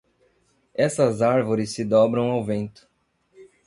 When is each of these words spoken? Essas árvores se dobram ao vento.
Essas 0.73 1.21
árvores 1.21 1.75
se 1.75 1.85
dobram 1.85 2.31
ao 2.31 2.43
vento. 2.43 2.89